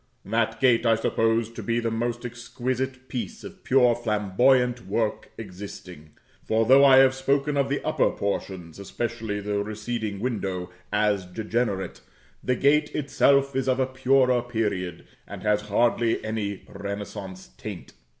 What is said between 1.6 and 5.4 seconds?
be the most exquisite piece of pure flamboyant work